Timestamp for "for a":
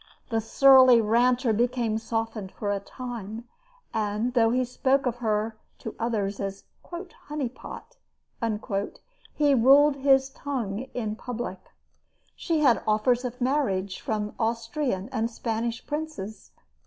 2.51-2.79